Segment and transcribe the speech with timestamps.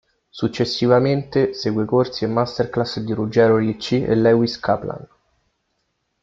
[0.31, 5.07] Successivamente segue corsi e masterclass di Ruggiero Ricci e Lewis Kaplan.